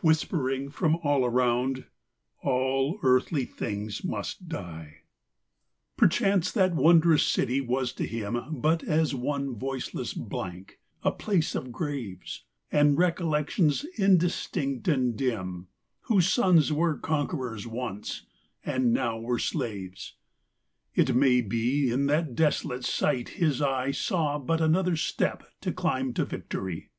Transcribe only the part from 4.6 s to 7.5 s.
lO Alaric at Rome. XXXI. Perchance that wondrous